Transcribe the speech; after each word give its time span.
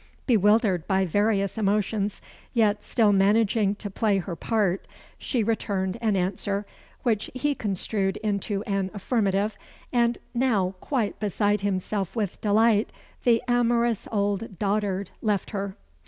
Bewildered 0.25 0.87
by 0.87 1.05
various 1.05 1.59
emotions, 1.59 2.23
yet 2.55 2.83
still 2.83 3.13
managing 3.13 3.75
to 3.75 3.87
play 3.87 4.17
her 4.17 4.35
part, 4.35 4.87
she 5.19 5.43
returned 5.43 5.99
an 6.01 6.15
answer, 6.15 6.65
which 7.03 7.29
he 7.35 7.53
construed 7.53 8.17
into 8.23 8.63
an 8.63 8.89
affirmative; 8.95 9.59
and 9.93 10.17
now 10.33 10.73
quite 10.81 11.19
beside 11.19 11.61
himself 11.61 12.15
with 12.15 12.41
delight, 12.41 12.91
the 13.25 13.43
amorous 13.47 14.07
old 14.11 14.57
dotard 14.57 15.11
left 15.21 15.51
her. 15.51 15.75